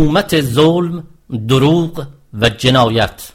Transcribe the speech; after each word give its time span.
حکومت 0.00 0.40
ظلم 0.40 1.02
دروغ 1.48 2.04
و 2.40 2.48
جنایت. 2.48 3.29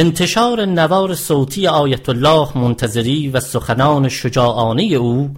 انتشار 0.00 0.64
نوار 0.64 1.14
صوتی 1.14 1.66
آیت 1.66 2.08
الله 2.08 2.58
منتظری 2.58 3.28
و 3.28 3.40
سخنان 3.40 4.08
شجاعانه 4.08 4.82
او 4.82 5.30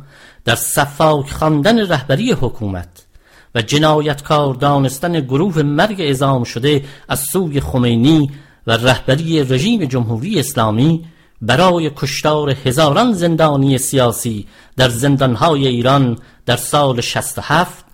در 0.44 0.54
صفاک 0.54 1.30
خواندن 1.30 1.86
رهبری 1.86 2.32
حکومت 2.32 3.06
و 3.54 3.62
جنایتکار 3.62 4.54
دانستن 4.54 5.20
گروه 5.20 5.62
مرگ 5.62 6.00
اعزام 6.00 6.44
شده 6.44 6.84
از 7.08 7.20
سوی 7.20 7.60
خمینی 7.60 8.30
و 8.66 8.72
رهبری 8.72 9.44
رژیم 9.44 9.84
جمهوری 9.84 10.40
اسلامی 10.40 11.04
برای 11.40 11.90
کشتار 11.96 12.50
هزاران 12.50 13.12
زندانی 13.12 13.78
سیاسی 13.78 14.46
در 14.76 14.88
زندانهای 14.88 15.66
ایران 15.66 16.18
در 16.46 16.56
سال 16.56 17.00
67 17.00 17.84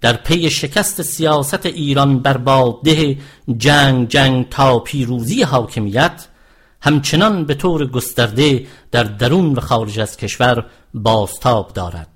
در 0.00 0.12
پی 0.12 0.50
شکست 0.50 1.02
سیاست 1.02 1.66
ایران 1.66 2.18
بر 2.18 2.40
ده 2.84 3.18
جنگ 3.56 4.08
جنگ 4.08 4.48
تا 4.48 4.78
پیروزی 4.78 5.42
حاکمیت 5.42 6.26
همچنان 6.82 7.44
به 7.44 7.54
طور 7.54 7.86
گسترده 7.86 8.66
در 8.90 9.02
درون 9.02 9.52
و 9.52 9.60
خارج 9.60 10.00
از 10.00 10.16
کشور 10.16 10.66
بازتاب 10.94 11.72
دارد. 11.72 12.08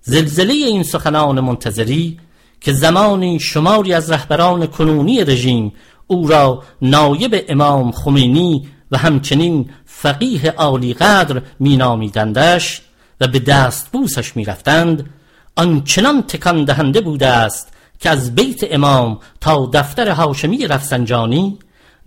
زلزله 0.00 0.52
این 0.52 0.82
سخنان 0.82 1.40
منتظری 1.40 2.18
که 2.60 2.72
زمانی 2.72 3.40
شماری 3.40 3.92
از 3.92 4.10
رهبران 4.10 4.66
کنونی 4.66 5.24
رژیم 5.24 5.72
او 6.06 6.28
را 6.28 6.62
نایب 6.82 7.44
امام 7.48 7.92
خمینی 7.92 8.68
و 8.90 8.98
همچنین 8.98 9.70
فقیه 9.84 10.50
عالی 10.50 10.94
قدر 10.94 11.42
مینامیدندش 11.60 12.82
و 13.20 13.26
به 13.26 13.38
دست 13.38 13.92
بوسش 13.92 14.36
می‌رفتند 14.36 15.10
آنچنان 15.56 16.22
تکان 16.22 16.64
دهنده 16.64 17.00
بوده 17.00 17.26
است 17.26 17.72
که 17.98 18.10
از 18.10 18.34
بیت 18.34 18.72
امام 18.72 19.18
تا 19.40 19.70
دفتر 19.72 20.08
هاشمی 20.08 20.66
رفسنجانی 20.66 21.58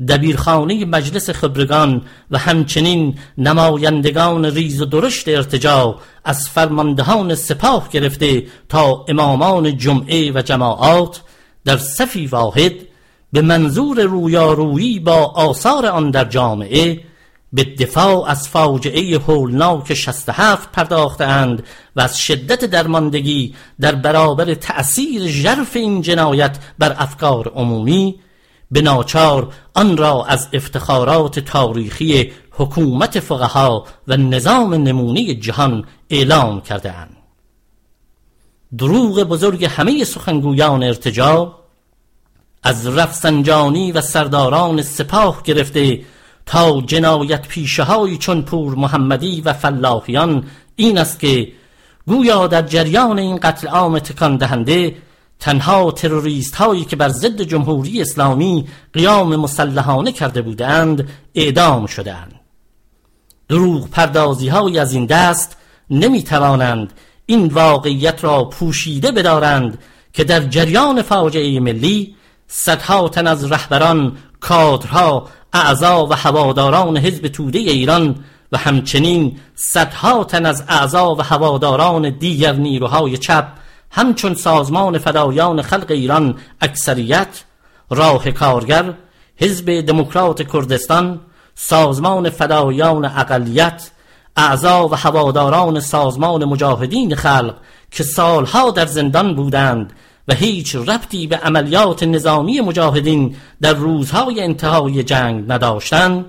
دبیرخانه 0.08 0.86
مجلس 0.86 1.30
خبرگان 1.30 2.02
و 2.32 2.38
همچنین 2.38 3.18
نمایندگان 3.38 4.46
ریز 4.46 4.82
و 4.82 4.86
درشت 4.86 5.28
ارتجا 5.28 5.96
از 6.26 6.50
فرماندهان 6.50 7.36
سپاه 7.36 7.90
گرفته 7.90 8.48
تا 8.70 9.06
امامان 9.08 9.78
جمعه 9.78 10.32
و 10.32 10.42
جماعات 10.42 11.22
در 11.66 11.78
صفی 11.78 12.28
واحد 12.28 12.74
به 13.34 13.42
منظور 13.42 14.02
رویارویی 14.02 15.00
با 15.00 15.26
آثار 15.26 15.86
آن 15.86 16.12
در 16.12 16.26
جامعه 16.26 17.00
به 17.54 17.64
دفاع 17.64 18.30
از 18.30 18.48
فاجعه 18.48 19.18
هولناک 19.18 19.94
67 19.94 20.72
پرداختند 20.72 21.64
و 21.96 22.02
از 22.02 22.20
شدت 22.20 22.66
درماندگی 22.66 23.56
در 23.80 23.96
برابر 23.96 24.54
تأثیر 24.54 25.28
ژرف 25.28 25.76
این 25.76 26.02
جنایت 26.02 26.58
بر 26.80 26.96
افکار 27.00 27.48
عمومی 27.48 28.20
به 28.72 28.82
ناچار 28.82 29.54
آن 29.74 29.98
را 29.98 30.26
از 30.26 30.48
افتخارات 30.54 31.40
تاریخی 31.40 32.32
حکومت 32.52 33.20
فقها 33.20 33.86
و 34.08 34.18
نظام 34.18 34.74
نمونی 34.74 35.36
جهان 35.36 35.86
اعلام 36.10 36.62
کرده 36.62 36.94
اند. 36.94 37.18
دروغ 38.78 39.24
بزرگ 39.24 39.66
همه 39.66 40.04
سخنگویان 40.04 40.84
ارتجا 40.84 41.56
از 42.64 42.88
رفسنجانی 42.88 43.92
و 43.92 44.02
سرداران 44.02 44.82
سپاه 44.82 45.44
گرفته 45.44 46.02
تا 46.48 46.82
جنایت 46.82 47.48
پیشه 47.48 48.18
چون 48.20 48.42
پور 48.42 48.76
محمدی 48.76 49.42
و 49.42 49.54
فلاحیان 49.54 50.44
این 50.76 50.98
است 50.98 51.20
که 51.20 51.52
گویا 52.08 52.48
در 52.48 52.62
جریان 52.62 53.20
این 53.20 53.38
قتل 53.38 53.68
عام 53.68 54.00
تکان 54.00 54.38
دهنده 54.38 54.96
تنها 55.40 55.92
تروریست 55.92 56.56
هایی 56.56 56.86
که 56.86 56.96
بر 56.96 57.10
ضد 57.10 57.42
جمهوری 57.42 58.02
اسلامی 58.02 58.68
قیام 58.94 59.36
مسلحانه 59.36 60.12
کرده 60.12 60.42
بودند 60.42 61.10
اعدام 61.36 61.86
شدهاند. 61.86 62.40
دروغ 63.50 63.90
پردازی 63.90 64.48
های 64.48 64.80
از 64.80 64.94
این 64.94 65.06
دست 65.06 65.58
نمی 65.90 66.24
توانند 66.24 66.94
این 67.26 67.48
واقعیت 67.48 68.24
را 68.24 68.44
پوشیده 68.44 69.12
بدارند 69.12 69.80
که 70.14 70.24
در 70.24 70.40
جریان 70.40 71.02
فاجعه 71.02 71.60
ملی 71.60 72.16
صدها 72.48 73.10
تن 73.10 73.28
از 73.28 73.52
رهبران 73.52 74.18
کادرها 74.40 75.28
اعضا 75.54 76.06
و 76.06 76.14
هواداران 76.14 76.98
حزب 76.98 77.28
توده 77.28 77.60
ایران 77.60 78.16
و 78.52 78.58
همچنین 78.58 79.40
صدها 79.56 80.24
تن 80.24 80.46
از 80.46 80.64
اعضا 80.68 81.16
و 81.16 81.22
هواداران 81.22 82.10
دیگر 82.10 82.54
نیروهای 82.54 83.18
چپ 83.18 83.48
همچون 83.92 84.36
سازمان 84.36 84.98
فدایان 84.98 85.62
خلق 85.62 85.92
ایران 85.92 86.38
اکثریت 86.62 87.44
راه 87.90 88.32
کارگر 88.32 88.94
حزب 89.38 89.82
دموکرات 89.82 90.52
کردستان 90.54 91.20
سازمان 91.56 92.30
فدایان 92.30 93.06
اقلیت 93.06 93.92
اعضا 94.38 94.88
و 94.88 94.96
هواداران 94.96 95.80
سازمان 95.80 96.46
مجاهدین 96.46 97.16
خلق 97.16 97.56
که 97.92 98.04
سالها 98.04 98.72
در 98.72 98.86
زندان 98.86 99.36
بودند 99.36 99.94
و 100.28 100.34
هیچ 100.34 100.76
ربطی 100.76 101.28
به 101.28 101.38
عملیات 101.38 102.04
نظامی 102.04 102.62
مجاهدین 102.62 103.36
در 103.62 103.74
روزهای 103.74 104.42
انتهای 104.42 105.04
جنگ 105.04 105.52
نداشتند 105.52 106.26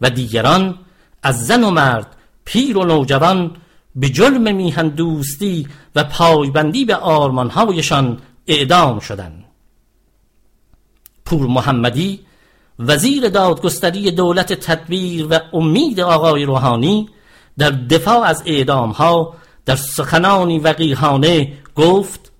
و 0.00 0.10
دیگران 0.10 0.78
از 1.22 1.46
زن 1.46 1.64
و 1.64 1.70
مرد 1.70 2.16
پیر 2.44 2.78
و 2.78 2.84
نوجوان 2.84 3.56
به 3.96 4.08
جرم 4.08 4.56
میهن 4.56 4.88
دوستی 4.88 5.66
و 5.94 6.04
پایبندی 6.04 6.84
به 6.84 6.96
آرمانهایشان 6.96 8.18
اعدام 8.46 9.00
شدند. 9.00 9.44
پور 11.24 11.46
محمدی 11.46 12.20
وزیر 12.78 13.28
دادگستری 13.28 14.10
دولت 14.10 14.52
تدبیر 14.52 15.26
و 15.30 15.40
امید 15.52 16.00
آقای 16.00 16.44
روحانی 16.44 17.08
در 17.58 17.70
دفاع 17.70 18.22
از 18.22 18.42
اعدام 18.46 18.90
ها 18.90 19.34
در 19.66 19.76
سخنانی 19.76 20.58
وقیحانه 20.58 21.52
گفت 21.74 22.32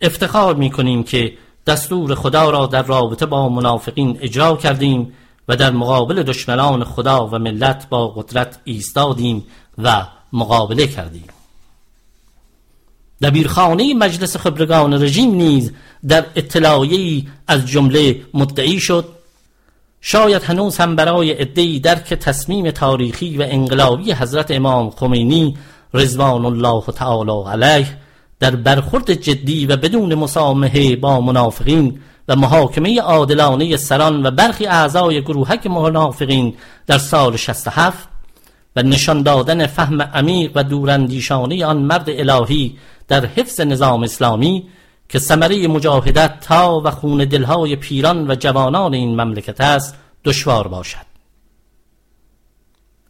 افتخار 0.00 0.54
می 0.54 0.70
کنیم 0.70 1.02
که 1.02 1.32
دستور 1.66 2.14
خدا 2.14 2.50
را 2.50 2.66
در 2.66 2.82
رابطه 2.82 3.26
با 3.26 3.48
منافقین 3.48 4.18
اجرا 4.20 4.56
کردیم 4.56 5.12
و 5.48 5.56
در 5.56 5.70
مقابل 5.70 6.22
دشمنان 6.22 6.84
خدا 6.84 7.26
و 7.26 7.38
ملت 7.38 7.88
با 7.88 8.08
قدرت 8.08 8.58
ایستادیم 8.64 9.44
و 9.78 10.06
مقابله 10.32 10.86
کردیم. 10.86 11.24
دبیرخانه 13.22 13.94
مجلس 13.94 14.36
خبرگان 14.36 15.02
رژیم 15.02 15.34
نیز 15.34 15.72
در 16.08 16.26
اطلاعیه‌ای 16.36 17.26
از 17.48 17.66
جمله 17.66 18.20
مدعی 18.34 18.80
شد. 18.80 19.08
شاید 20.00 20.42
هنوز 20.42 20.76
هم 20.76 20.96
برای 20.96 21.32
عدهای 21.32 21.78
درک 21.80 22.14
تصمیم 22.14 22.70
تاریخی 22.70 23.36
و 23.36 23.46
انقلابی 23.48 24.12
حضرت 24.12 24.50
امام 24.50 24.90
خمینی 24.90 25.56
رضوان 25.94 26.44
الله 26.44 26.82
تعالی 26.82 27.42
علیه 27.46 28.05
در 28.40 28.56
برخورد 28.56 29.10
جدی 29.10 29.66
و 29.66 29.76
بدون 29.76 30.14
مسامحه 30.14 30.96
با 30.96 31.20
منافقین 31.20 32.00
و 32.28 32.36
محاکمه 32.36 33.00
عادلانه 33.00 33.76
سران 33.76 34.26
و 34.26 34.30
برخی 34.30 34.66
اعضای 34.66 35.22
گروهک 35.22 35.66
منافقین 35.66 36.54
در 36.86 36.98
سال 36.98 37.36
67 37.36 38.08
و 38.76 38.82
نشان 38.82 39.22
دادن 39.22 39.66
فهم 39.66 40.02
عمیق 40.02 40.52
و 40.54 40.62
دوراندیشانه 40.62 41.64
آن 41.64 41.76
مرد 41.76 42.10
الهی 42.10 42.78
در 43.08 43.26
حفظ 43.26 43.60
نظام 43.60 44.02
اسلامی 44.02 44.68
که 45.08 45.18
ثمره 45.18 45.68
مجاهدت 45.68 46.40
تا 46.40 46.80
و 46.84 46.90
خون 46.90 47.24
دلهای 47.24 47.76
پیران 47.76 48.30
و 48.30 48.34
جوانان 48.34 48.94
این 48.94 49.20
مملکت 49.20 49.60
است 49.60 49.96
دشوار 50.24 50.68
باشد. 50.68 51.06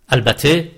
البته 0.09 0.71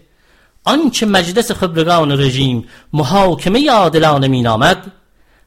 آنچه 0.68 1.06
مجلس 1.06 1.52
خبرگان 1.52 2.12
رژیم 2.12 2.64
محاکمه 2.92 3.70
عادلانه 3.70 4.28
مینامد 4.28 4.92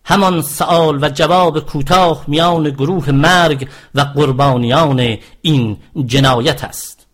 همان 0.05 0.41
سوال 0.41 1.03
و 1.03 1.09
جواب 1.09 1.59
کوتاه 1.59 2.23
میان 2.27 2.69
گروه 2.69 3.11
مرگ 3.11 3.67
و 3.95 4.01
قربانیان 4.01 5.17
این 5.41 5.77
جنایت 6.05 6.63
است. 6.63 7.07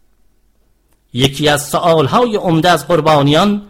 یکی 1.13 1.49
از 1.49 1.69
سوالهای 1.69 2.35
عمده 2.35 2.69
از 2.69 2.87
قربانیان 2.87 3.61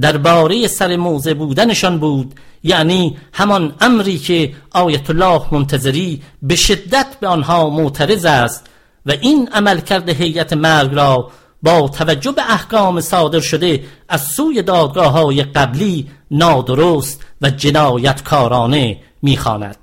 درباره 0.00 0.66
سر 0.66 0.96
موزه 0.96 1.34
بودنشان 1.34 1.98
بود 1.98 2.34
یعنی 2.64 3.16
همان 3.32 3.74
امری 3.80 4.18
که 4.18 4.54
آیت 4.70 5.10
الله 5.10 5.42
منتظری 5.52 6.22
به 6.42 6.56
شدت 6.56 7.16
به 7.20 7.26
آنها 7.26 7.70
معترض 7.70 8.24
است 8.24 8.66
و 9.06 9.10
این 9.10 9.48
عمل 9.52 9.80
کرده 9.80 10.12
هیئت 10.12 10.52
مرگ 10.52 10.94
را 10.94 11.30
با 11.62 11.88
توجه 11.88 12.32
به 12.32 12.52
احکام 12.52 13.00
صادر 13.00 13.40
شده 13.40 13.84
از 14.08 14.22
سوی 14.22 14.62
دادگاه 14.62 15.12
های 15.12 15.42
قبلی 15.42 16.10
نادرست 16.30 17.24
و 17.42 17.50
جنایتکارانه 17.50 19.00
می‌خواند. 19.22 19.76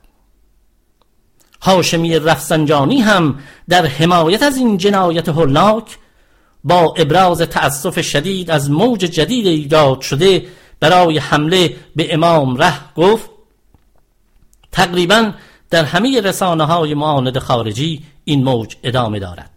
هاشمی 1.61 2.19
رفسنجانی 2.19 3.01
هم 3.01 3.39
در 3.69 3.85
حمایت 3.85 4.43
از 4.43 4.57
این 4.57 4.77
جنایت 4.77 5.29
هولناک 5.29 5.97
با 6.63 6.93
ابراز 6.97 7.41
تأسف 7.41 8.01
شدید 8.01 8.51
از 8.51 8.71
موج 8.71 8.99
جدید 8.99 9.47
ایجاد 9.47 10.01
شده 10.01 10.45
برای 10.79 11.17
حمله 11.17 11.75
به 11.95 12.13
امام 12.13 12.55
ره 12.55 12.93
گفت 12.95 13.29
تقریبا 14.71 15.31
در 15.69 15.83
همه 15.83 16.21
رسانه 16.21 16.63
های 16.63 16.93
معاند 16.93 17.37
خارجی 17.37 18.03
این 18.23 18.43
موج 18.43 18.75
ادامه 18.83 19.19
دارد. 19.19 19.54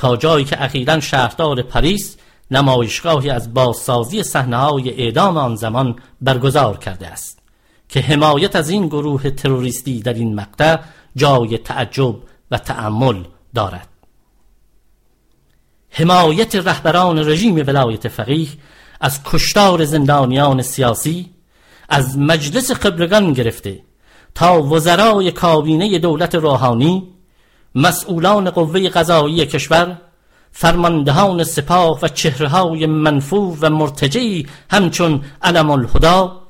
تا 0.00 0.16
جایی 0.16 0.44
که 0.44 0.64
اخیرا 0.64 1.00
شهردار 1.00 1.62
پاریس 1.62 2.16
نمایشگاهی 2.50 3.30
از 3.30 3.54
بازسازی 3.54 4.22
صحنه 4.22 4.56
های 4.56 4.90
اعدام 4.90 5.36
آن 5.36 5.56
زمان 5.56 5.96
برگزار 6.20 6.76
کرده 6.76 7.06
است 7.06 7.38
که 7.88 8.00
حمایت 8.00 8.56
از 8.56 8.70
این 8.70 8.86
گروه 8.86 9.30
تروریستی 9.30 10.00
در 10.00 10.14
این 10.14 10.34
مقطع 10.34 10.78
جای 11.16 11.58
تعجب 11.58 12.16
و 12.50 12.58
تأمل 12.58 13.24
دارد. 13.54 13.88
حمایت 15.90 16.56
رهبران 16.56 17.18
رژیم 17.18 17.56
ولایت 17.56 18.08
فقیه 18.08 18.48
از 19.00 19.20
کشتار 19.24 19.84
زندانیان 19.84 20.62
سیاسی 20.62 21.30
از 21.88 22.18
مجلس 22.18 22.70
خبرگان 22.70 23.32
گرفته 23.32 23.82
تا 24.34 24.62
وزرای 24.62 25.30
کابینه 25.32 25.98
دولت 25.98 26.34
روحانی 26.34 27.19
مسئولان 27.74 28.50
قوه 28.50 28.88
قضایی 28.88 29.46
کشور 29.46 29.96
فرماندهان 30.52 31.44
سپاه 31.44 31.98
و 32.02 32.08
چهرههای 32.08 32.86
منفور 32.86 33.58
و 33.60 33.70
مرتجعی 33.70 34.46
همچون 34.70 35.24
علم 35.42 35.70
الهدا 35.70 36.42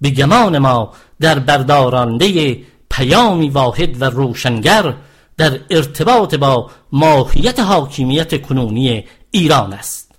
به 0.00 0.10
گمان 0.10 0.58
ما 0.58 0.92
در 1.20 1.38
بردارنده 1.38 2.58
پیامی 2.90 3.48
واحد 3.48 4.02
و 4.02 4.04
روشنگر 4.04 4.94
در 5.36 5.60
ارتباط 5.70 6.34
با 6.34 6.70
ماهیت 6.92 7.60
حاکمیت 7.60 8.42
کنونی 8.42 9.04
ایران 9.30 9.72
است. 9.72 10.14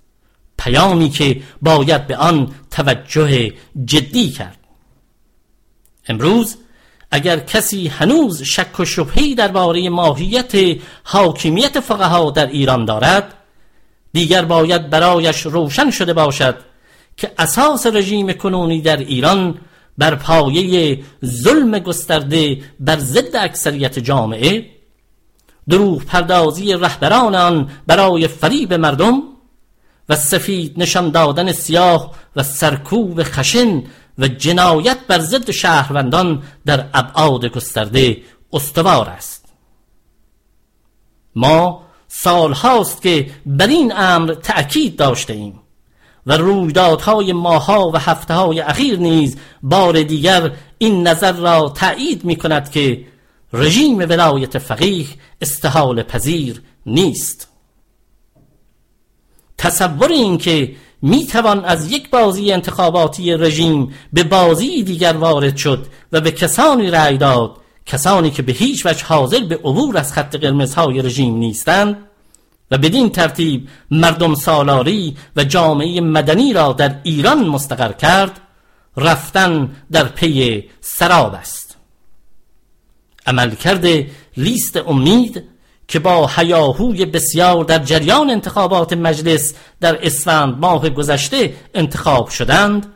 پیامی 0.58 1.08
که 1.08 1.42
باید 1.62 2.06
به 2.06 2.16
آن 2.16 2.54
توجه 2.70 3.52
جدی 3.84 4.30
کرد. 4.30 4.58
امروز 6.08 6.56
اگر 7.16 7.38
کسی 7.38 7.88
هنوز 7.88 8.42
شک 8.42 8.80
و 8.80 8.84
شبهی 8.84 9.34
درباره 9.34 9.88
ماهیت 9.90 10.80
حاکمیت 11.04 11.80
فقها 11.80 12.30
در 12.30 12.46
ایران 12.46 12.84
دارد 12.84 13.34
دیگر 14.12 14.44
باید 14.44 14.90
برایش 14.90 15.40
روشن 15.40 15.90
شده 15.90 16.12
باشد 16.12 16.56
که 17.16 17.32
اساس 17.38 17.86
رژیم 17.86 18.32
کنونی 18.32 18.80
در 18.80 18.96
ایران 18.96 19.58
بر 19.98 20.14
پایه 20.14 20.98
ظلم 21.24 21.78
گسترده 21.78 22.60
بر 22.80 22.98
ضد 22.98 23.36
اکثریت 23.36 23.98
جامعه 23.98 24.66
دروغ 25.68 26.04
پردازی 26.04 26.72
رهبران 26.72 27.34
آن 27.34 27.70
برای 27.86 28.28
فریب 28.28 28.74
مردم 28.74 29.22
و 30.08 30.16
سفید 30.16 30.74
نشان 30.76 31.10
دادن 31.10 31.52
سیاه 31.52 32.14
و 32.36 32.42
سرکوب 32.42 33.22
خشن 33.22 33.82
و 34.18 34.28
جنایت 34.28 34.98
بر 35.08 35.18
ضد 35.18 35.50
شهروندان 35.50 36.42
در 36.66 36.86
ابعاد 36.94 37.44
گسترده 37.44 38.22
استوار 38.52 39.08
است. 39.08 39.44
ما 41.34 41.82
سال 42.08 42.52
هاست 42.52 43.02
که 43.02 43.30
بر 43.46 43.66
این 43.66 43.92
امر 43.96 44.34
تأکید 44.34 44.96
داشته 44.96 45.32
ایم 45.32 45.60
و 46.26 46.36
رویدادهای 46.36 47.32
ماها 47.32 47.90
و 47.94 47.96
هفته 47.96 48.34
های 48.34 48.60
اخیر 48.60 48.98
نیز 48.98 49.36
بار 49.62 50.02
دیگر 50.02 50.52
این 50.78 51.06
نظر 51.06 51.32
را 51.32 51.72
تأیید 51.76 52.24
می 52.24 52.36
کند 52.36 52.70
که 52.70 53.06
رژیم 53.52 53.98
ولایت 53.98 54.58
فقیه 54.58 55.06
استحال 55.40 56.02
پذیر 56.02 56.62
نیست. 56.86 57.48
تصور 59.58 60.08
این 60.08 60.38
که 60.38 60.76
می 61.02 61.26
توان 61.26 61.64
از 61.64 61.92
یک 61.92 62.10
بازی 62.10 62.52
انتخاباتی 62.52 63.32
رژیم 63.32 63.94
به 64.12 64.24
بازی 64.24 64.82
دیگر 64.82 65.12
وارد 65.12 65.56
شد 65.56 65.86
و 66.12 66.20
به 66.20 66.30
کسانی 66.30 66.90
رأی 66.90 67.18
داد 67.18 67.56
کسانی 67.86 68.30
که 68.30 68.42
به 68.42 68.52
هیچ 68.52 68.86
وجه 68.86 69.04
حاضر 69.04 69.40
به 69.40 69.56
عبور 69.56 69.98
از 69.98 70.12
خط 70.12 70.36
قرمزهای 70.36 71.02
رژیم 71.02 71.36
نیستند 71.36 71.96
و 72.70 72.78
بدین 72.78 73.10
ترتیب 73.10 73.68
مردم 73.90 74.34
سالاری 74.34 75.16
و 75.36 75.44
جامعه 75.44 76.00
مدنی 76.00 76.52
را 76.52 76.72
در 76.72 77.00
ایران 77.02 77.48
مستقر 77.48 77.92
کرد 77.92 78.40
رفتن 78.96 79.76
در 79.92 80.04
پی 80.04 80.64
سراب 80.80 81.34
است. 81.34 81.76
عملکرد 83.26 84.06
لیست 84.36 84.76
امید 84.76 85.44
که 85.88 85.98
با 85.98 86.26
حیاهوی 86.26 87.06
بسیار 87.06 87.64
در 87.64 87.78
جریان 87.78 88.30
انتخابات 88.30 88.92
مجلس 88.92 89.54
در 89.80 90.06
اسفند 90.06 90.58
ماه 90.58 90.90
گذشته 90.90 91.54
انتخاب 91.74 92.28
شدند 92.28 92.86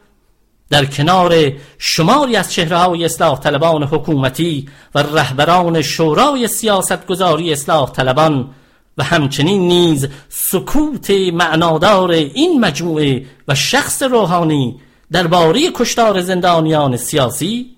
در 0.70 0.84
کنار 0.84 1.52
شماری 1.78 2.36
از 2.36 2.52
چهره 2.52 2.76
های 2.76 3.04
اصلاح 3.04 3.38
طلبان 3.38 3.82
حکومتی 3.82 4.68
و 4.94 4.98
رهبران 4.98 5.82
شورای 5.82 6.48
سیاست 6.48 7.06
گذاری 7.06 7.52
اصلاح 7.52 7.90
طلبان 7.90 8.50
و 8.98 9.02
همچنین 9.02 9.68
نیز 9.68 10.08
سکوت 10.28 11.10
معنادار 11.10 12.10
این 12.10 12.60
مجموعه 12.60 13.24
و 13.48 13.54
شخص 13.54 14.02
روحانی 14.02 14.80
درباره 15.12 15.70
کشتار 15.74 16.20
زندانیان 16.20 16.96
سیاسی 16.96 17.76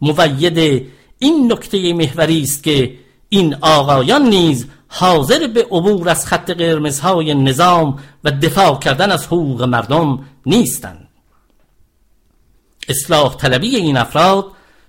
موید 0.00 0.86
این 1.18 1.52
نکته 1.52 1.92
محوری 1.92 2.42
است 2.42 2.62
که 2.62 2.94
این 3.34 3.56
آقایان 3.60 4.22
نیز 4.22 4.66
حاضر 4.88 5.46
به 5.46 5.66
عبور 5.70 6.08
از 6.08 6.26
خط 6.26 6.50
قرمزهای 6.50 7.34
نظام 7.34 7.98
و 8.24 8.30
دفاع 8.30 8.78
کردن 8.78 9.10
از 9.10 9.26
حقوق 9.26 9.62
مردم 9.62 10.24
نیستند. 10.46 11.08
اصلاح 12.88 13.36
طلبی 13.36 13.76
این 13.76 13.96
افراد 13.96 14.46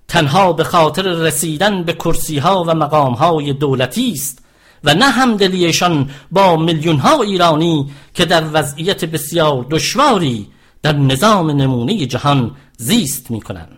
تنها 0.08 0.54
به 0.54 0.64
خاطر 0.64 1.02
رسیدن 1.02 1.84
به 1.84 1.94
کرسی 1.94 2.38
ها 2.38 2.64
و 2.68 2.74
مقام 2.74 3.14
های 3.14 3.54
دولتی 3.54 4.12
است 4.12 4.40
و 4.84 4.94
نه 4.94 5.06
همدلیشان 5.06 6.10
با 6.32 6.58
میلیون 6.58 6.98
ها 6.98 7.22
ایرانی 7.22 7.92
که 8.14 8.26
در 8.26 8.44
وضعیت 8.54 9.06
بسیار 9.06 9.66
دشواری 9.70 10.48
در 10.82 10.94
نظام 10.94 11.52
نمونه 11.52 12.06
جهان 12.06 12.56
زیست 12.78 13.32
می 13.32 13.42
کنند 13.42 13.78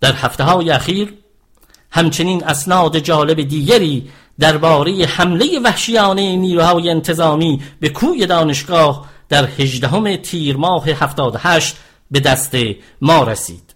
در 0.00 0.12
هفته 0.12 0.44
های 0.44 0.70
اخیر 0.70 1.19
همچنین 1.90 2.44
اسناد 2.44 2.98
جالب 2.98 3.42
دیگری 3.42 4.10
درباره 4.38 4.92
حمله 4.92 5.60
وحشیانه 5.60 6.36
نیروهای 6.36 6.90
انتظامی 6.90 7.62
به 7.80 7.88
کوی 7.88 8.26
دانشگاه 8.26 9.06
در 9.28 9.48
هجدهم 9.58 10.16
تیر 10.16 10.56
ماه 10.56 10.90
78 10.90 11.76
به 12.10 12.20
دست 12.20 12.56
ما 13.00 13.22
رسید 13.22 13.74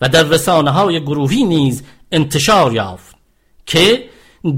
و 0.00 0.08
در 0.08 0.22
رسانه 0.22 0.70
های 0.70 1.00
گروهی 1.00 1.44
نیز 1.44 1.82
انتشار 2.12 2.72
یافت 2.72 3.16
که 3.66 4.04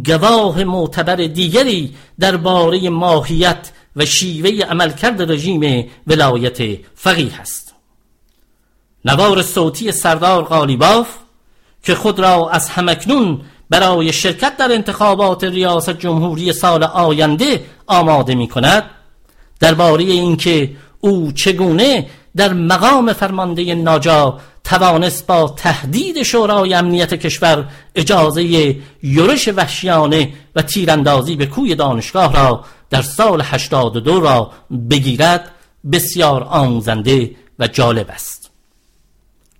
گواه 0.06 0.64
معتبر 0.64 1.16
دیگری 1.16 1.94
درباره 2.20 2.90
ماهیت 2.90 3.70
و 3.96 4.04
شیوه 4.04 4.64
عملکرد 4.64 5.32
رژیم 5.32 5.90
ولایت 6.06 6.78
فقیه 6.94 7.40
است. 7.40 7.74
نوار 9.04 9.42
صوتی 9.42 9.92
سردار 9.92 10.42
قالیباف 10.42 11.08
که 11.82 11.94
خود 11.94 12.18
را 12.18 12.50
از 12.50 12.68
همکنون 12.68 13.40
برای 13.70 14.12
شرکت 14.12 14.56
در 14.56 14.72
انتخابات 14.72 15.44
ریاست 15.44 15.90
جمهوری 15.90 16.52
سال 16.52 16.84
آینده 16.84 17.64
آماده 17.86 18.34
می 18.34 18.48
کند 18.48 18.84
درباره 19.60 20.04
اینکه 20.04 20.70
او 21.00 21.32
چگونه 21.32 22.06
در 22.36 22.52
مقام 22.52 23.12
فرمانده 23.12 23.74
ناجا 23.74 24.38
توانست 24.64 25.26
با 25.26 25.54
تهدید 25.56 26.22
شورای 26.22 26.74
امنیت 26.74 27.14
کشور 27.14 27.68
اجازه 27.94 28.42
یورش 29.02 29.48
وحشیانه 29.48 30.32
و 30.56 30.62
تیراندازی 30.62 31.36
به 31.36 31.46
کوی 31.46 31.74
دانشگاه 31.74 32.32
را 32.32 32.64
در 32.90 33.02
سال 33.02 33.42
82 33.44 34.20
را 34.20 34.50
بگیرد 34.90 35.52
بسیار 35.92 36.42
آموزنده 36.42 37.30
و 37.58 37.66
جالب 37.66 38.10
است. 38.10 38.50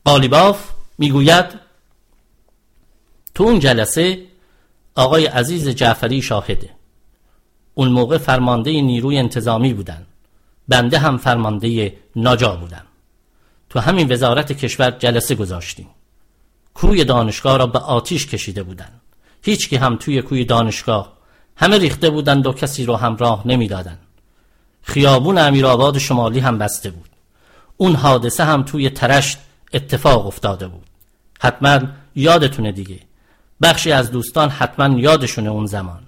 قالیباف 0.05 0.59
می‌گوید 0.99 1.45
تو 3.35 3.45
اون 3.45 3.59
جلسه 3.59 4.23
آقای 4.95 5.27
عزیز 5.27 5.69
جعفری 5.69 6.23
شاهده. 6.23 6.71
اون 7.75 7.89
موقع 7.89 8.19
فرمانده 8.19 8.81
نیروی 8.81 9.19
انتظامی 9.19 9.75
بودن. 9.75 10.07
بنده 10.69 10.99
هم 10.99 11.19
فرمانده 11.19 11.97
ناجا 12.17 12.57
بودم 12.57 12.85
تو 13.71 13.81
همین 13.81 14.13
وزارت 14.13 14.53
کشور 14.53 14.91
جلسه 14.91 15.35
گذاشتیم. 15.35 15.89
کوی 16.75 17.05
دانشگاه 17.05 17.57
را 17.57 17.67
به 17.67 17.79
آتیش 17.79 18.27
کشیده 18.27 18.63
بودن. 18.63 18.91
هیچکی 19.43 19.77
هم 19.77 19.97
توی 19.97 20.23
کوی 20.23 20.45
دانشگاه 20.45 21.13
همه 21.57 21.79
ریخته 21.79 22.11
بودند 22.11 22.47
و 22.47 22.53
کسی 22.53 22.85
رو 22.85 22.97
همراه 22.97 23.49
نمی‌دادند 23.49 23.99
خیابون 24.83 25.39
امیرآباد 25.39 25.99
شمالی 25.99 26.41
هم 26.41 26.59
بسته 26.59 26.91
بود. 26.91 27.09
اون 27.77 27.95
حادثه 27.95 28.45
هم 28.45 28.63
توی 28.63 28.91
ترشت 28.91 29.39
اتفاق 29.73 30.27
افتاده 30.27 30.69
بود. 30.69 30.87
حتما 31.41 31.81
یادتونه 32.15 32.73
دیگه. 32.73 32.99
بخشی 33.63 33.93
از 33.93 34.11
دوستان 34.11 34.49
حتما 34.49 34.99
یادشونه 34.99 35.51
اون 35.51 35.67
زمان. 35.67 36.03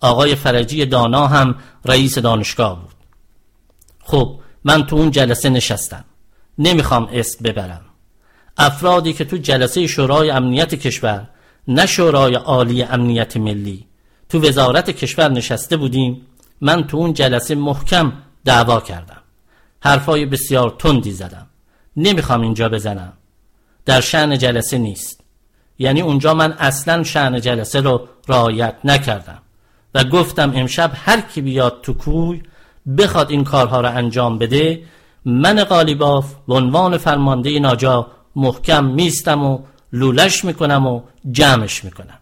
آقای 0.00 0.34
فرجی 0.34 0.86
دانا 0.86 1.26
هم 1.26 1.54
رئیس 1.84 2.18
دانشگاه 2.18 2.80
بود. 2.80 2.94
خب 4.02 4.40
من 4.64 4.86
تو 4.86 4.96
اون 4.96 5.10
جلسه 5.10 5.48
نشستم. 5.48 6.04
نمی‌خوام 6.58 7.08
اسم 7.12 7.44
ببرم. 7.44 7.80
افرادی 8.56 9.12
که 9.12 9.24
تو 9.24 9.36
جلسه 9.36 9.86
شورای 9.86 10.30
امنیت 10.30 10.74
کشور 10.74 11.28
نه 11.68 11.86
شورای 11.86 12.34
عالی 12.34 12.82
امنیت 12.82 13.36
ملی 13.36 13.86
تو 14.28 14.40
وزارت 14.40 14.90
کشور 14.90 15.28
نشسته 15.28 15.76
بودیم 15.76 16.26
من 16.60 16.86
تو 16.86 16.96
اون 16.96 17.12
جلسه 17.12 17.54
محکم 17.54 18.12
دعوا 18.44 18.80
کردم. 18.80 19.22
حرفای 19.80 20.26
بسیار 20.26 20.76
تندی 20.78 21.12
زدم. 21.12 21.46
نمی‌خوام 21.96 22.40
اینجا 22.40 22.68
بزنم. 22.68 23.12
در 23.84 24.00
شعن 24.00 24.38
جلسه 24.38 24.78
نیست. 24.78 25.21
یعنی 25.82 26.00
اونجا 26.00 26.34
من 26.34 26.52
اصلا 26.52 27.02
شعن 27.02 27.40
جلسه 27.40 27.80
رو 27.80 28.08
رعایت 28.28 28.76
نکردم 28.84 29.42
و 29.94 30.04
گفتم 30.04 30.52
امشب 30.54 30.90
هر 30.94 31.20
کی 31.20 31.40
بیاد 31.40 31.80
تو 31.82 31.92
کوی 31.92 32.42
بخواد 32.98 33.30
این 33.30 33.44
کارها 33.44 33.80
رو 33.80 33.96
انجام 33.96 34.38
بده 34.38 34.82
من 35.24 35.64
قالیباف 35.64 36.34
به 36.48 36.54
عنوان 36.54 36.96
فرمانده 36.96 37.58
ناجا 37.58 38.06
محکم 38.36 38.84
میستم 38.84 39.44
و 39.44 39.58
لولش 39.92 40.44
می‌کنم 40.44 40.86
و 40.86 41.02
جمعش 41.30 41.84
می‌کنم 41.84 42.18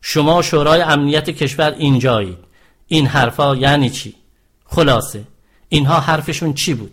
شما 0.00 0.42
شورای 0.42 0.80
امنیت 0.82 1.30
کشور 1.30 1.74
اینجایید 1.78 2.38
این 2.86 3.06
حرفا 3.06 3.56
یعنی 3.56 3.90
چی؟ 3.90 4.14
خلاصه 4.64 5.24
اینها 5.68 6.00
حرفشون 6.00 6.54
چی 6.54 6.74
بود؟ 6.74 6.92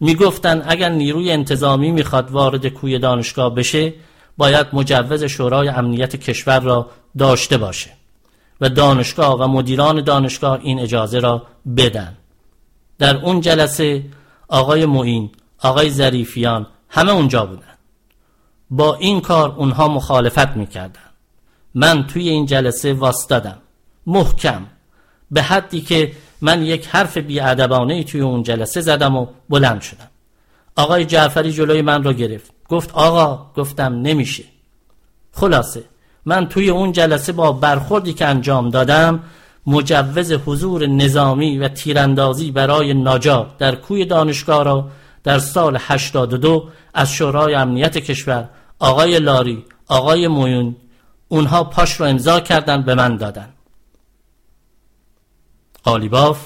می‌گفتن 0.00 0.62
اگر 0.66 0.88
نیروی 0.88 1.32
انتظامی 1.32 1.90
می‌خواد 1.90 2.30
وارد 2.30 2.66
کوی 2.66 2.98
دانشگاه 2.98 3.54
بشه 3.54 3.92
باید 4.36 4.66
مجوز 4.72 5.24
شورای 5.24 5.68
امنیت 5.68 6.16
کشور 6.16 6.60
را 6.60 6.90
داشته 7.18 7.58
باشه 7.58 7.90
و 8.60 8.68
دانشگاه 8.68 9.38
و 9.40 9.48
مدیران 9.48 10.04
دانشگاه 10.04 10.58
این 10.62 10.80
اجازه 10.80 11.18
را 11.18 11.46
بدن. 11.76 12.16
در 12.98 13.16
اون 13.16 13.40
جلسه 13.40 14.04
آقای 14.48 14.86
معین 14.86 15.30
آقای 15.58 15.90
ظریفیان 15.90 16.66
همه 16.88 17.12
اونجا 17.12 17.46
بودن. 17.46 17.62
با 18.70 18.94
این 18.94 19.20
کار 19.20 19.54
اونها 19.56 19.88
مخالفت 19.88 20.56
می‌کردن. 20.56 21.00
من 21.74 22.06
توی 22.06 22.28
این 22.28 22.46
جلسه 22.46 22.92
واستادم. 22.94 23.58
محکم. 24.06 24.66
به 25.30 25.42
حدی 25.42 25.80
که 25.80 26.12
من 26.40 26.62
یک 26.62 26.86
حرف 26.86 27.16
بیادبانه 27.16 28.04
توی 28.04 28.20
اون 28.20 28.42
جلسه 28.42 28.80
زدم 28.80 29.16
و 29.16 29.26
بلند 29.48 29.80
شدم. 29.80 30.10
آقای 30.76 31.04
جعفری 31.04 31.52
جلوی 31.52 31.82
من 31.82 32.04
رو 32.04 32.12
گرفت. 32.12 32.52
گفت 32.68 32.90
آقا 32.94 33.46
گفتم 33.56 33.94
نمیشه. 33.94 34.44
خلاصه 35.32 35.84
من 36.24 36.48
توی 36.48 36.70
اون 36.70 36.92
جلسه 36.92 37.32
با 37.32 37.52
برخوردی 37.52 38.12
که 38.12 38.26
انجام 38.26 38.70
دادم 38.70 39.22
مجوز 39.66 40.32
حضور 40.32 40.86
نظامی 40.86 41.58
و 41.58 41.68
تیراندازی 41.68 42.50
برای 42.50 42.94
ناجا 42.94 43.50
در 43.58 43.74
کوی 43.74 44.04
دانشگاه 44.04 44.64
را 44.64 44.88
در 45.24 45.38
سال 45.38 45.76
82 45.80 46.68
از 46.94 47.12
شورای 47.12 47.54
امنیت 47.54 47.98
کشور 47.98 48.48
آقای 48.78 49.18
لاری 49.18 49.64
آقای 49.88 50.28
مویون 50.28 50.76
اونها 51.28 51.64
پاش 51.64 52.00
رو 52.00 52.06
امضا 52.06 52.40
کردن 52.40 52.82
به 52.82 52.94
من 52.94 53.16
دادن. 53.16 53.48
قالیباف 55.84 56.40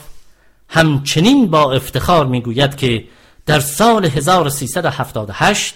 همچنین 0.69 1.47
با 1.47 1.73
افتخار 1.73 2.27
می‌گوید 2.27 2.77
که 2.77 3.05
در 3.47 3.61
سال 3.61 4.05
1378 4.05 5.75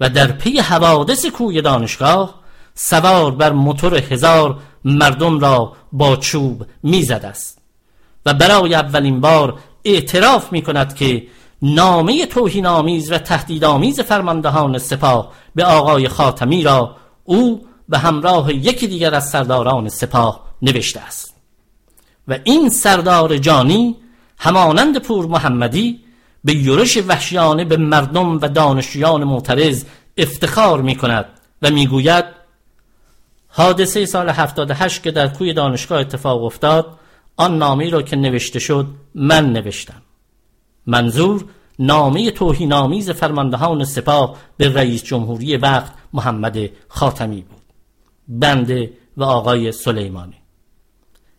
و 0.00 0.08
در 0.08 0.32
پی 0.32 0.58
حوادث 0.58 1.26
کوی 1.26 1.62
دانشگاه 1.62 2.40
سوار 2.74 3.30
بر 3.30 3.52
موتور 3.52 3.94
هزار 3.94 4.58
مردم 4.84 5.40
را 5.40 5.72
با 5.92 6.16
چوب 6.16 6.66
می‌زد 6.82 7.24
است 7.24 7.58
و 8.26 8.34
برای 8.34 8.74
اولین 8.74 9.20
بار 9.20 9.58
اعتراف 9.84 10.52
می 10.52 10.62
کند 10.62 10.94
که 10.94 11.26
نامه 11.62 12.26
توهین 12.26 12.66
آمیز 12.66 13.12
و 13.12 13.18
تهدیدآمیز 13.18 14.00
فرماندهان 14.00 14.78
سپاه 14.78 15.32
به 15.54 15.64
آقای 15.64 16.08
خاتمی 16.08 16.62
را 16.62 16.96
او 17.24 17.66
به 17.88 17.98
همراه 17.98 18.54
یکی 18.54 18.86
دیگر 18.86 19.14
از 19.14 19.30
سرداران 19.30 19.88
سپاه 19.88 20.44
نوشته 20.62 21.00
است. 21.00 21.34
و 22.28 22.38
این 22.44 22.68
سردار 22.68 23.36
جانی 23.36 23.96
همانند 24.38 24.98
پور 24.98 25.26
محمدی 25.26 26.00
به 26.44 26.54
یورش 26.54 26.96
وحشیانه 26.96 27.64
به 27.64 27.76
مردم 27.76 28.36
و 28.36 28.48
دانشجویان 28.48 29.24
معترض 29.24 29.84
افتخار 30.16 30.80
می 30.80 30.96
کند 30.96 31.24
و 31.62 31.70
می‌گوید 31.70 32.24
حادثه 33.48 34.06
سال 34.06 34.28
78 34.28 35.02
که 35.02 35.10
در 35.10 35.28
کوی 35.28 35.52
دانشگاه 35.52 36.00
اتفاق 36.00 36.44
افتاد 36.44 36.98
آن 37.36 37.58
نامه 37.58 37.90
را 37.90 38.02
که 38.02 38.16
نوشته 38.16 38.58
شد 38.58 38.86
من 39.14 39.52
نوشتم. 39.52 40.02
منظور 40.86 41.44
نامه 41.78 42.30
توهینآمیز 42.30 43.10
فرماندهان 43.10 43.84
سپاه 43.84 44.36
به 44.56 44.74
رئیس 44.74 45.04
جمهوری 45.04 45.56
وقت 45.56 45.92
محمد 46.12 46.58
خاتمی 46.88 47.40
بود. 47.40 47.62
بنده 48.28 48.92
و 49.16 49.24
آقای 49.24 49.72
سلیمانی. 49.72 50.34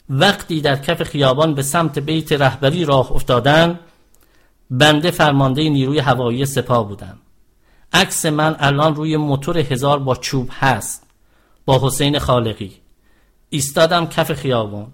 وقتی 0.09 0.61
در 0.61 0.75
کف 0.75 1.03
خیابان 1.03 1.53
به 1.53 1.61
سمت 1.61 1.99
بیت 1.99 2.31
رهبری 2.31 2.85
راه 2.85 3.11
افتادن 3.11 3.79
بنده 4.71 5.11
فرمانده 5.11 5.69
نیروی 5.69 5.99
هوایی 5.99 6.45
سپاه 6.45 6.87
بودم. 6.87 7.17
عکس 7.93 8.25
من 8.25 8.55
الان 8.59 8.95
روی 8.95 9.17
موتور 9.17 9.57
هزار 9.57 9.99
با 9.99 10.15
چوب 10.15 10.49
هست 10.59 11.07
با 11.65 11.79
حسین 11.83 12.19
خالقی. 12.19 12.71
ایستادم 13.49 14.05
کف 14.05 14.33
خیابان 14.33 14.91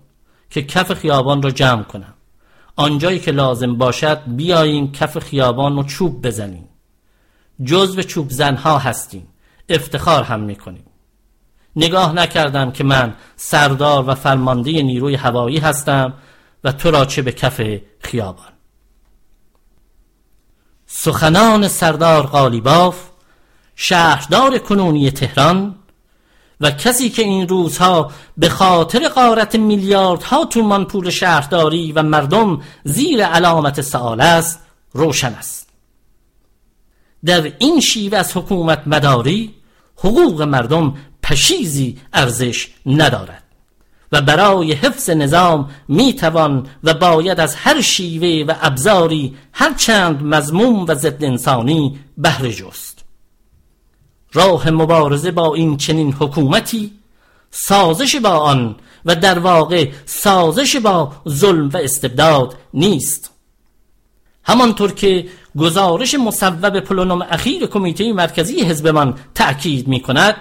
که 0.49 0.61
کف 0.61 0.93
خیابان 0.93 1.41
رو 1.41 1.51
جمع 1.51 1.83
کنم. 1.83 2.13
آنجایی 2.75 3.19
که 3.19 3.31
لازم 3.31 3.75
باشد 3.75 4.21
بیاییم 4.27 4.91
کف 4.91 5.19
خیابان 5.19 5.75
رو 5.75 5.83
چوب 5.83 6.27
بزنیم. 6.27 6.69
جزو 7.63 8.01
چوب 8.01 8.29
زنها 8.29 8.77
هستیم. 8.77 9.27
افتخار 9.69 10.23
هم 10.23 10.39
می‌کنیم. 10.39 10.85
نگاه 11.75 12.13
نکردم 12.13 12.71
که 12.71 12.83
من 12.83 13.15
سردار 13.35 14.09
و 14.09 14.15
فرمانده 14.15 14.71
نیروی 14.71 15.15
هوایی 15.15 15.57
هستم 15.57 16.13
و 16.63 16.71
تو 16.71 16.91
را 16.91 17.05
چه 17.05 17.21
به 17.21 17.31
کف 17.31 17.61
خیابان. 17.99 18.56
سخنان 20.87 21.67
سردار 21.67 22.25
قالیباف 22.25 22.95
شهردار 23.75 24.57
کنونی 24.57 25.11
تهران 25.11 25.75
و 26.61 26.71
کسی 26.71 27.09
که 27.09 27.21
این 27.21 27.47
روزها 27.47 28.11
به 28.37 28.49
خاطر 28.49 29.07
قارت 29.07 29.55
میلیاردها 29.55 30.45
تومان 30.45 30.85
پول 30.85 31.09
شهرداری 31.09 31.91
و 31.91 32.03
مردم 32.03 32.61
زیر 32.83 33.25
علامت 33.25 33.81
سآل 33.81 34.21
است 34.21 34.59
روشن 34.93 35.33
است. 35.33 35.69
در 37.25 37.51
این 37.57 37.79
شیوه 37.79 38.17
از 38.17 38.37
حکومت 38.37 38.83
مداری 38.85 39.55
حقوق 39.95 40.41
مردم 40.41 40.93
پشیزی 41.23 41.97
ارزش 42.13 42.67
ندارد. 42.85 43.43
و 44.11 44.21
برای 44.21 44.73
حفظ 44.73 45.09
نظام 45.09 45.69
می 45.87 46.13
توان 46.13 46.67
و 46.83 46.93
باید 46.93 47.39
از 47.39 47.55
هر 47.55 47.81
شیوه 47.81 48.53
و 48.53 48.55
ابزاری 48.61 49.35
هر 49.53 49.73
چند 49.73 50.23
مضموم 50.23 50.85
و 50.85 50.95
ضد 50.95 51.23
انسانی 51.23 51.99
بهره 52.17 52.53
جست. 52.53 53.05
راه 54.33 54.69
مبارزه 54.69 55.31
با 55.31 55.55
این 55.55 55.77
چنین 55.77 56.13
حکومتی 56.13 56.91
سازش 57.51 58.15
با 58.15 58.29
آن 58.29 58.75
و 59.05 59.15
در 59.15 59.39
واقع 59.39 59.89
سازش 60.05 60.75
با 60.75 61.11
ظلم 61.29 61.69
و 61.69 61.77
استبداد 61.77 62.55
نیست. 62.73 63.31
همانطور 64.43 64.91
که 64.91 65.25
گزارش 65.57 66.15
مصوب 66.15 66.79
پلونوم 66.79 67.21
اخیر 67.21 67.65
کمیته 67.65 68.13
مرکزی 68.13 68.61
حزبمان 68.61 69.19
تأکید 69.35 69.87
می 69.87 69.99
کند 69.99 70.35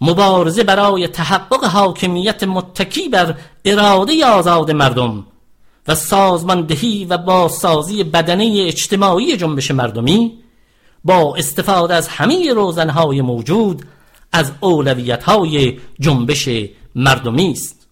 مبارزه 0.00 0.64
برای 0.64 1.08
تحقق 1.08 1.64
حاکمیت 1.64 2.44
متکی 2.44 3.08
بر 3.08 3.34
اراده 3.64 4.26
آزاد 4.26 4.70
مردم 4.70 5.26
و 5.88 5.94
سازماندهی 5.94 7.04
و 7.04 7.18
بازسازی 7.18 8.04
بدنه 8.04 8.64
اجتماعی 8.66 9.36
جنبش 9.36 9.70
مردمی 9.70 10.38
با 11.04 11.34
استفاده 11.36 11.94
از 11.94 12.08
همه 12.08 12.52
روزنهای 12.52 13.20
موجود 13.20 13.82
از 14.32 14.52
اولویتهای 14.60 15.78
جنبش 16.00 16.48
مردمی 16.94 17.50
است. 17.50 17.86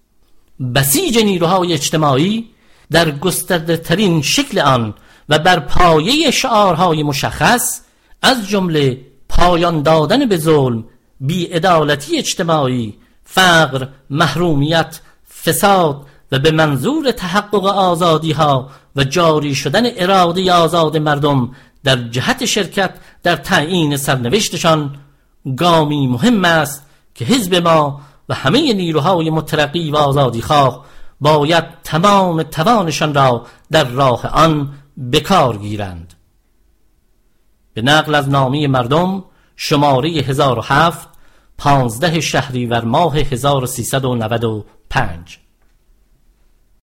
بسیج 0.74 1.18
نیروهای 1.18 1.72
اجتماعی 1.72 2.48
در 2.90 3.10
گسترده 3.10 3.76
ترین 3.76 4.22
شکل 4.22 4.58
آن 4.58 4.94
و 5.28 5.38
بر 5.38 5.60
پایه 5.60 6.30
شعارهای 6.30 7.02
مشخص 7.02 7.80
از 8.22 8.48
جمله 8.48 9.00
پایان 9.28 9.82
دادن 9.82 10.26
به 10.26 10.36
ظلم 10.36 10.84
بیعدالتی 11.20 12.18
اجتماعی 12.18 12.98
فقر 13.24 13.88
محرومیت 14.10 15.00
فساد 15.42 16.06
و 16.32 16.38
به 16.38 16.50
منظور 16.50 17.10
تحقق 17.10 17.64
آزادی 17.64 18.32
ها 18.32 18.70
و 18.96 19.04
جاری 19.04 19.54
شدن 19.54 19.82
اراده 19.96 20.52
آزاد 20.52 20.96
مردم 20.96 21.50
در 21.84 21.96
جهت 21.96 22.44
شرکت 22.44 22.94
در 23.22 23.36
تعیین 23.36 23.96
سرنوشتشان 23.96 24.96
گامی 25.56 26.06
مهم 26.06 26.44
است 26.44 26.86
که 27.14 27.24
حزب 27.24 27.54
ما 27.54 28.00
و 28.28 28.34
همه 28.34 28.72
نیروهای 28.72 29.30
مترقی 29.30 29.90
و 29.90 29.96
آزادی 29.96 30.42
خواه 30.42 30.84
باید 31.20 31.64
تمام 31.84 32.42
توانشان 32.42 33.14
را 33.14 33.46
در 33.70 33.84
راه 33.84 34.26
آن 34.26 34.74
بکار 35.12 35.56
گیرند. 35.56 36.14
به 37.74 37.82
نقل 37.82 38.14
از 38.14 38.28
نامی 38.28 38.66
مردم 38.66 39.24
شماره 39.56 40.10
1007 40.10 41.08
پانزده 41.58 42.20
شهریور 42.20 42.84
ماه 42.84 43.16
1395 43.16 45.45